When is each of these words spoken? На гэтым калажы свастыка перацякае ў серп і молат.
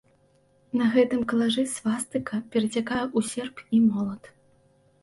На 0.79 0.87
гэтым 0.95 1.21
калажы 1.33 1.65
свастыка 1.75 2.35
перацякае 2.57 3.03
ў 3.03 3.19
серп 3.35 3.57
і 3.79 3.85
молат. 3.89 4.23